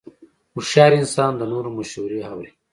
[0.53, 2.51] هوښیار انسان د نورو مشورې اوري.